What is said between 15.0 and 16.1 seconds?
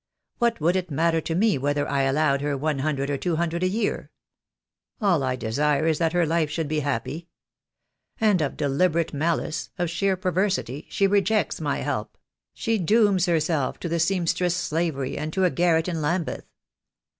and to a garret in